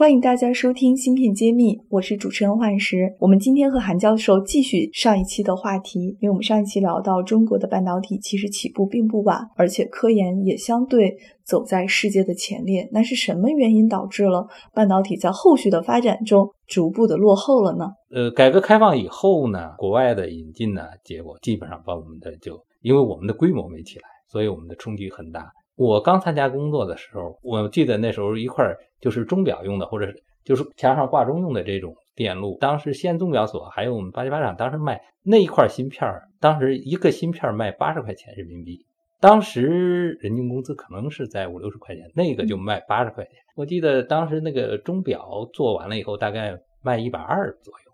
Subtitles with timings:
[0.00, 3.14] 欢迎大家收听《芯片揭秘》，我是主持人幻石。
[3.18, 12.88] 我们今天和韩教授继续上一期的话题，因为我们上一期聊到中国的半导体其实起步并不晚，而且科研也相对走在世界的前列。
[12.92, 17.90] 那是什么原因导致了半导体在后续的发展中逐步的落后了呢？
[18.10, 25.52] 呃，改革开放以后呢，国外的引进呢，结果基本上把我们的就因为我们的规模没起来，所以我们的冲击很大。
[25.80, 28.62] 我刚参加工作的时候，我记得那时候一块
[29.00, 30.12] 就是钟表用的，或者
[30.44, 32.58] 就是墙上挂钟用的这种电路。
[32.60, 36.06] 当时西安钟表所还有我们八七八厂，当时卖那一块芯片，
[36.38, 38.84] 当时一个芯片卖八十块钱人民币。
[39.20, 43.32] 当时人均工资可能是在五六十块钱，那个就卖八十块钱。
[43.56, 47.89] 我记得当时那个钟表做完了以后，大概卖一百二左右。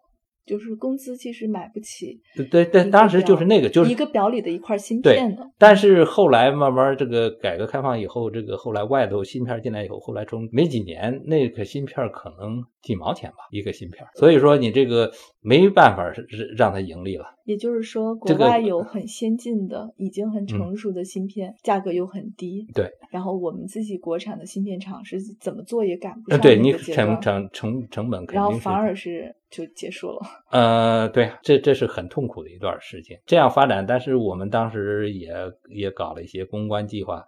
[0.47, 5.43] 就是工资其实买不起，对对对，当时就是那个，就是一个表里的一块芯片的。
[5.59, 17.27] 但是后来慢慢这个改革开放以后，这个后来外头芯片进来以后，后来从没几年，那个芯片可能几毛钱吧一个芯片，所以说你这个没办法是让它盈利了。
[17.45, 22.65] 也就是说，国外有很先进的、已经很成熟的芯片，价格又很低。
[22.73, 22.89] 对。
[23.11, 30.21] 然后我们自己国产的芯片厂是怎么做也赶不上对你成成成成本，然后反而是就结束了。
[30.53, 33.19] 呃，对，这这是很痛苦的一段事情。
[33.27, 35.33] 这样发展，但是我们当时也
[35.69, 37.25] 也搞了一些公关计划。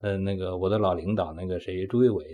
[0.00, 2.24] 呃，那个我的老领导那个谁朱一伟。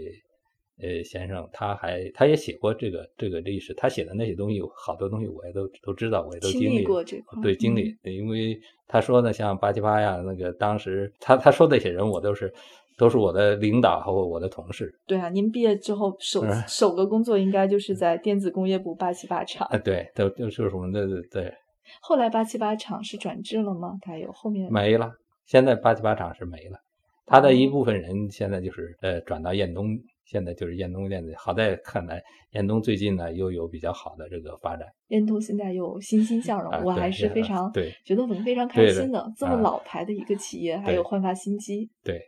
[0.81, 7.43] 呃，先生，他还他也写过这个这个历史，他写的那些东西，好多东西我也都都知道，我也都经历过这个。
[7.43, 12.53] 对，经历，因为他说的像八七八呀，那个当时他他说那些人，我都是
[12.97, 14.89] 都是我的领导和我的同事。
[15.05, 19.67] 对啊，您毕业之后首首个工作应该就 是在电子工业部八七八厂。
[19.73, 21.53] 啊，对，都就是我们的对。
[22.01, 23.99] 后来八七八厂是转制了吗？
[24.01, 25.11] 他有后面没了，
[25.47, 26.79] 现在八七八厂是没了，
[27.27, 29.99] 他的一部分人现在就是呃转到燕东。
[30.31, 32.23] 现在就是燕东电子，好在看来
[32.53, 34.87] 燕东最近呢又有比较好的这个发展。
[35.09, 39.27] 燕东现在又欣欣向荣，我还是非常对，觉得我们非常开心的。
[39.39, 41.89] 这么老牌的一个企业，还有焕发新机。
[42.05, 42.21] 对，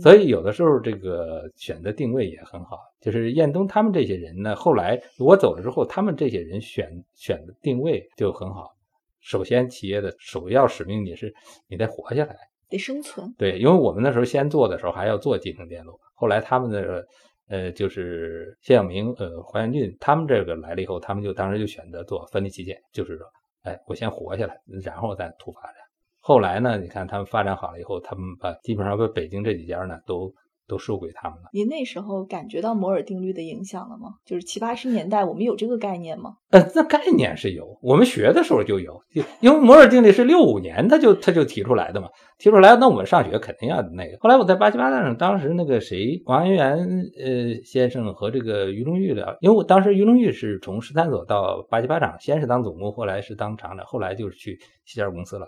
[0.00, 2.76] 所以有的时候这个选择定位也很好。
[3.00, 8.72] 就是燕东他们这些人呢，后来我走了之后，他们这些人选选的定位就很好。
[9.20, 11.32] 首先，企业的首要使命你是
[11.68, 12.36] 你得活下来，
[12.72, 13.32] 得生存。
[13.38, 16.00] 对，因为我们那时候先做的时候还要做集成电路。
[16.14, 17.06] 后来他们的
[17.48, 23.26] 呃，就是谢晓明、呃，黄元俊他们这个来了以后，他们就当时就选择做分离器件，就是说，
[23.62, 25.74] 哎，我先活下来，然后再图发展。
[26.18, 30.34] 后来呢，你看他们发展好了以后，他们把基本上把北京这几家呢都。
[30.72, 31.50] 都输给他们了。
[31.52, 34.14] 您那时候感觉到摩尔定律的影响了吗？
[34.24, 36.36] 就是七八十年代，我们有这个概念吗？
[36.48, 38.98] 呃，那概念是有，我们学的时候就有。
[39.40, 44.16] 因为摩尔定律是六五年他就他就提出来的嘛，提出来，那我们上学肯定要那个。
[44.20, 46.78] 后来我在八七八上，当时那个谁，王安元
[47.18, 55.46] 呃先生和这个于龙玉聊，因为我当时于龙玉是从十三所到八七八厂，先是当总工，后来是当厂长，后来就是去西家公司了。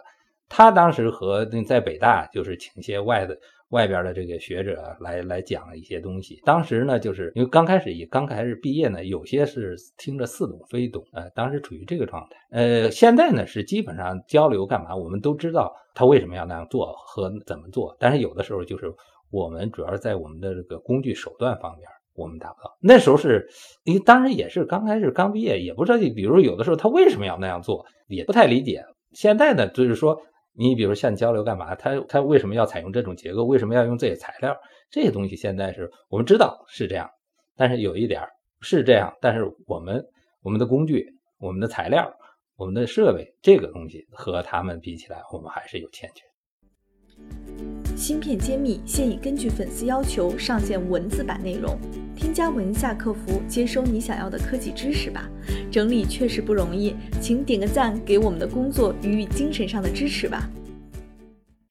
[0.49, 3.37] 他当时和在北大就是请些外的。
[3.71, 12.37] 外边的这个学者来来讲一些东西，当时呢，就是因为刚开始也刚开始毕业呢，有些是听着似懂非懂，呃，当时处于这个状态。
[12.53, 18.93] 呃，现在呢是基本上交流干嘛，我们都知道他为什么要那样做和怎么做，但是有的时候就是
[19.33, 22.77] 我们主要在我们的这个工具手段方面我们达不到。
[22.81, 23.49] 那时候是
[23.83, 28.85] 因为当然也是刚开始刚毕业，也不知道，比如有的时候他为什么要那样做，也不太理解。
[29.15, 30.23] 现在呢，就是说。
[30.57, 31.75] 你比如像交流干嘛？
[31.75, 33.45] 它它为什么要采用这种结构？
[33.45, 34.57] 为什么要用这些材料？
[34.91, 37.11] 这些东西现在是我们知道是这样，
[37.57, 38.23] 但是有一点
[38.61, 40.05] 是这样，但是我们
[40.43, 41.05] 我们的工具、
[41.39, 42.09] 我们的材料、
[42.57, 47.74] 我们的设备，这个东西和他们比起来，我们还是有欠缺。
[47.97, 51.79] 芯片揭秘现已根据粉丝要求上线文字版内容，
[52.17, 55.31] 添加文下客服接收你想要的科技知识吧。
[55.71, 60.51] 整理确实不容易，请点个赞，给我们的工作予以精神上的支持吧。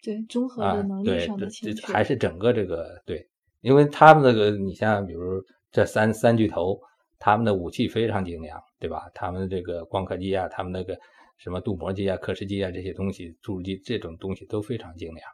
[0.01, 3.27] 对，综合的能力上的欠缺，还是整个这个对，
[3.62, 6.80] 因为他们那个，你像比如这三三巨头，
[7.19, 9.09] 他们的武器非常精良，对吧？
[9.13, 10.97] 他们这个光刻机啊，他们那个
[11.38, 15.25] 什么镀膜机啊、刻蚀机啊这些东西，注入机这种东西都非常精良。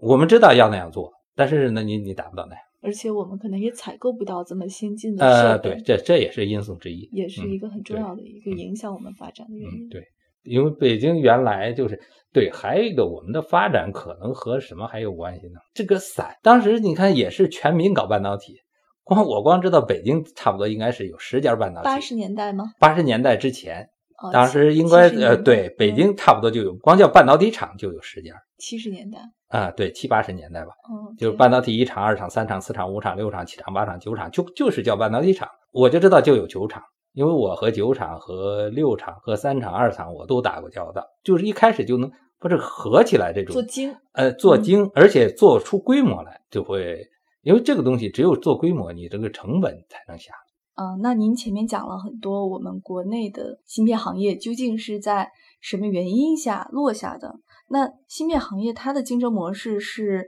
[0.00, 5.70] 我们知道要那样做，但是呢，你你达不到那样，而且我们可能也采购不到这么先进的设备。
[5.70, 9.88] 呃，对，这这也是因素之一，也是一个很重要的一个影响我们发展的原因。
[9.88, 10.02] 对，
[10.42, 12.00] 因为北京原来就是
[12.32, 15.60] 对，还有一个我们的发展可能和什么还有关系呢？
[15.74, 18.56] 这个散，当时你看也是全民搞半导体，
[19.02, 21.84] 光我光知道北京差不多应该是有十家半导体。
[21.84, 22.72] 八十年代吗？
[22.78, 23.86] 八十年代之前，
[24.22, 29.18] 哦当时应该70年代呃对，北京差不多就有，光叫半导体厂就有十家七十年代，
[29.48, 35.48] 啊，对，七八十年代吧，嗯，对就是半导体一厂、二厂、三厂、四厂、五厂、六厂、七厂、八厂、九厂，就就是叫半导体厂。
[35.72, 47.06] 我就知道就有九厂，因为我和九厂、和六厂、和三厂、二厂我都打过交道，就是一开始就能不是合起来这种做精，呃做嗯精，而且做出规模来，就会
[47.42, 50.32] 因为这个东西只有做规模，你这个成本才能下。
[50.74, 55.28] 嗯，那您前面讲了很多我们国内的芯片行业究竟是在
[55.60, 57.34] 什么原因下落下的？
[57.70, 60.26] 那芯片行业它的竞争模式是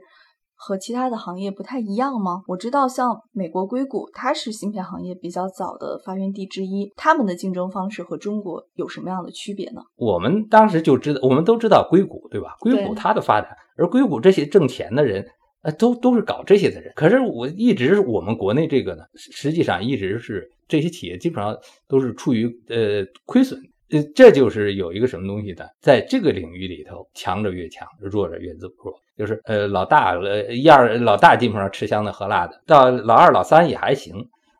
[0.55, 2.41] 和其他的行业不太一样吗？
[2.47, 9.81] 我知道像美国硅谷，它是芯片行业比较早的发源地之一，他们的竞争方式和中国有什么样的区别呢？
[9.97, 12.55] 我们当时就知道，我们都知道硅谷，对吧？
[12.61, 15.27] 硅谷它的发展，而硅谷这些挣钱的人，
[15.63, 16.93] 呃，都都是搞这些的人。
[16.95, 21.53] 可是我一直我们国内这个呢，实实际上一直是这些企业基本上
[21.89, 23.59] 都是处于呃亏损。
[23.91, 25.65] 呃，这就是有一个什么东西呢？
[25.79, 28.93] 在这个领域里头，强者越强，弱者越自弱。
[29.15, 34.15] 就是呃，老大呃一二老大基本上吃香的喝辣的，到老二老三也还行，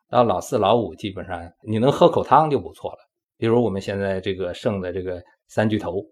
[0.08, 2.98] 到老四老五基本上你能喝口汤就不错了。
[3.36, 6.04] 比如我们现在这个剩的这个三巨头，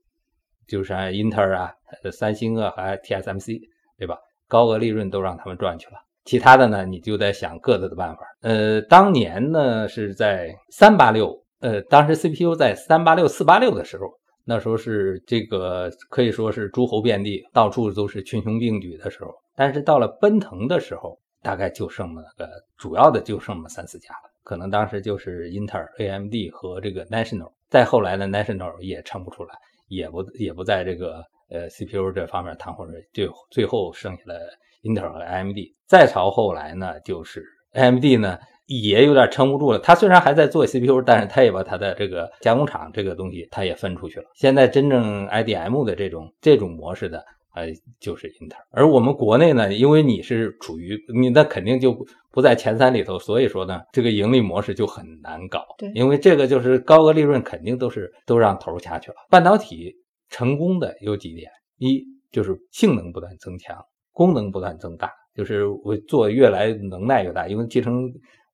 [0.66, 1.72] 就是啊英特尔啊、
[2.10, 3.60] 三星啊，还 TSMC，
[3.96, 4.16] 对吧？
[4.48, 5.92] 高额利润都让他们赚去了。
[6.24, 8.22] 其他的呢，你就在想各自的办法。
[8.40, 14.12] 呃，当年呢是在三八六，呃，当时 CPU 在三八六、四八六的时候，
[14.44, 19.32] 那时候是这个可以说是诸侯遍地，到处都是群雄并举的时候。
[19.54, 24.30] 但是到了奔腾的时候，大概就剩那个主要的就剩了三四家了。
[24.42, 29.54] 可能当时就是英特尔、AMD 和这个 National，再后来呢，National 也撑不出来，
[29.86, 34.34] 也不也不在这个呃 CPU 这方面谈或者，就最后剩下了
[34.80, 35.58] 英特尔和 AMD。
[35.86, 37.44] 再朝后来呢，就是
[37.74, 38.36] AMD 呢
[38.80, 39.78] 也有点撑不住了。
[39.78, 44.26] 它虽然还在做 CPU，但是它也把它的这个加工厂这个东西它也分出去了。
[44.34, 47.24] 现在真正 IDM 的这种这种模式的。
[47.54, 47.66] 呃，
[48.00, 51.94] 就是英特尔，而我们国内呢，因为你是处于你那肯定就
[52.30, 55.62] 不在前三里头，所以说呢，这个盈利模式就很难搞。
[55.76, 59.16] 对因为这个就是高额利润，肯定都是都让头下去了。
[59.28, 59.94] 半导体
[60.30, 63.76] 成功的有几点，一就是性能不断增强，
[64.12, 68.10] 功能不断增大，就是我做越来能耐越大，因为集成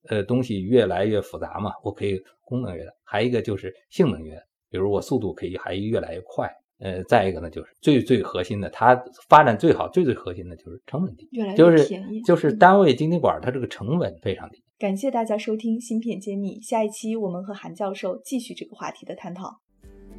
[0.08, 2.92] 呃东西越来越复杂嘛，我可以功能越大。
[3.04, 6.50] 还一个就是性能越大，比如我速度可以还越来越快。
[6.80, 8.94] 呃，再一个呢，就是最最核心的，它
[9.28, 14.62] 发展最好、最最核心的就是成本低，越来越就是便宜就是嗯单位晶体管它这个成本非常低。
[14.78, 19.58] 感谢大家收听《芯片揭秘》，下一期我们和韩教授继续这个话题的探讨。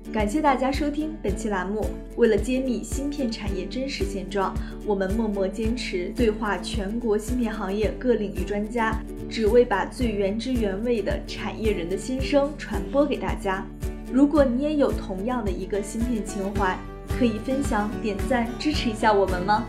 [0.08, 1.86] 感谢大家收听本期栏目。
[2.16, 9.00] 为了揭秘芯片产业真实现状，我们默默坚持对话全国芯片行业各领域专家，
[9.30, 13.64] 只为把最原汁原味的产业人的心声传播给大家。
[14.12, 16.76] 如果你也有同样的一个芯片情怀，
[17.20, 19.68] 可以分享、点赞支持一下我们吗？